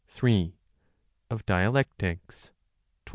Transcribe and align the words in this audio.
Of 1.29 1.45
Dialectics, 1.45 2.49
20. 2.49 2.53